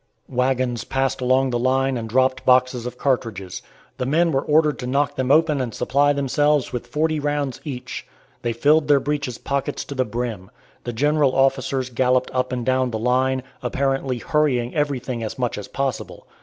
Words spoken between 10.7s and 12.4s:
The general officers galloped